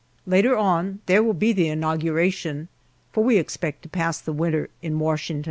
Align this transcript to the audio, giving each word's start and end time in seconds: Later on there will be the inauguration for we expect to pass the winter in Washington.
Later 0.25 0.57
on 0.57 0.99
there 1.05 1.21
will 1.21 1.35
be 1.35 1.53
the 1.53 1.67
inauguration 1.67 2.69
for 3.11 3.23
we 3.23 3.37
expect 3.37 3.83
to 3.83 3.89
pass 3.89 4.19
the 4.19 4.33
winter 4.33 4.71
in 4.81 4.97
Washington. 4.97 5.39